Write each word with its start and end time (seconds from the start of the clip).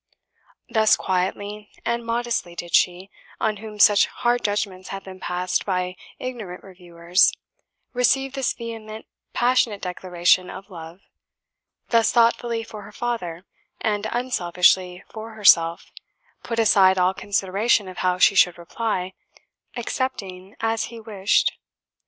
Thus 0.67 0.95
quietly 0.97 1.69
and 1.85 2.03
modestly 2.03 2.55
did 2.55 2.73
she, 2.73 3.11
on 3.39 3.57
whom 3.57 3.77
such 3.77 4.07
hard 4.07 4.43
judgments 4.43 4.87
had 4.89 5.03
been 5.03 5.19
passed 5.19 5.63
by 5.63 5.95
ignorant 6.17 6.63
reviewers, 6.63 7.31
receive 7.93 8.33
this 8.33 8.51
vehement, 8.53 9.05
passionate 9.33 9.79
declaration 9.83 10.49
of 10.49 10.71
love, 10.71 11.01
thus 11.89 12.11
thoughtfully 12.11 12.63
for 12.63 12.81
her 12.81 12.91
father, 12.91 13.45
and 13.79 14.07
unselfishly 14.11 15.03
for 15.13 15.33
herself, 15.35 15.91
put 16.41 16.57
aside 16.57 16.97
all 16.97 17.13
consideration 17.13 17.87
of 17.87 17.97
how 17.99 18.17
she 18.17 18.33
should 18.33 18.57
reply, 18.57 19.13
excepting 19.75 20.55
as 20.61 20.85
he 20.85 20.99
wished! 20.99 21.53